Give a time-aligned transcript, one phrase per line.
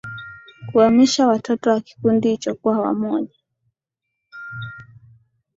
[0.69, 3.35] kuhamisha watoto wa kikundi hicho kuwa wamoja